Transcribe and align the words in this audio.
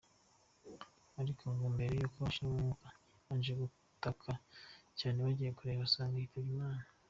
Ariko 1.21 1.43
ngo 1.53 1.65
mbere 1.75 1.91
yuko 2.01 2.17
ashiramo 2.29 2.55
umwuka 2.57 2.87
yabanje 3.13 3.51
gutaka 3.61 4.31
cyane 4.99 5.17
bagiye 5.25 5.51
kureba 5.57 5.83
basanga 5.83 6.15
yitabye 6.21 6.51
Imana. 6.57 6.83